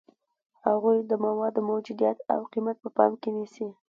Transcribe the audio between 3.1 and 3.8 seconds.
کې نیسي.